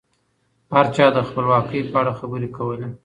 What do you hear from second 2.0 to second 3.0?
اړه خبرې کولې.